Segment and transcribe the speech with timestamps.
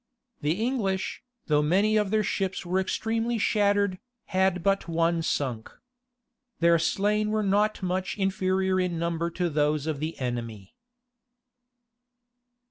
[0.41, 5.69] The English, though many of their ships were extremely shattered, had but one sunk.
[6.59, 10.73] Their slain were not much inferior in number to those of the enemy.